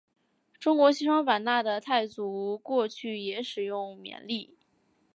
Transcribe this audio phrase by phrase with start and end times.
[0.59, 4.57] 中国西双版纳的傣族过去也使用缅历。